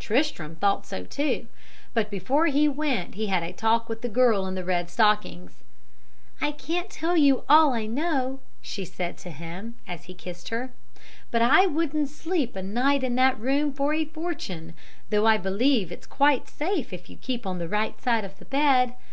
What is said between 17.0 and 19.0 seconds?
you keep on the right side of the bed.